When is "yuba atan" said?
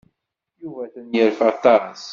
0.61-1.07